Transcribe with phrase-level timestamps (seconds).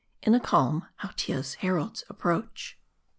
[0.23, 2.79] IN A CALM, HAUTIA'S HERALDS APPROACH.